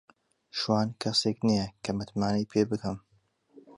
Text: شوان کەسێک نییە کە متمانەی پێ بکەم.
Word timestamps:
شوان 0.59 0.87
کەسێک 1.01 1.37
نییە 1.47 1.67
کە 1.83 1.91
متمانەی 1.97 2.49
پێ 2.51 2.61
بکەم. 2.71 2.97